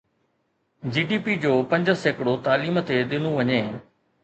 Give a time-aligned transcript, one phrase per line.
[0.93, 3.61] جي D P جو پنج سيڪڙو تعليم تي ڏنو وڃي